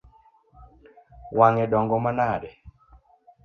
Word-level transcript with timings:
Wang’e 1.37 1.65
dongo 1.71 1.95
manade? 2.05 2.49